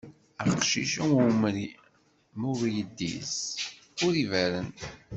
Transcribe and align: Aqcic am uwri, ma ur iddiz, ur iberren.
Aqcic 0.47 0.91
am 1.03 1.11
uwri, 1.25 1.65
ma 2.39 2.47
ur 2.55 2.61
iddiz, 2.81 3.33
ur 4.05 4.13
iberren. 4.23 4.69